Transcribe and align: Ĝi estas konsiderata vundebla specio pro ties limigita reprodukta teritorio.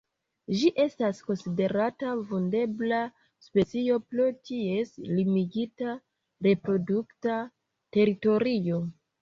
Ĝi 0.59 0.69
estas 0.83 1.19
konsiderata 1.25 2.13
vundebla 2.31 3.01
specio 3.49 3.99
pro 4.13 4.25
ties 4.51 4.95
limigita 5.19 5.95
reprodukta 6.49 7.39
teritorio. 7.99 8.85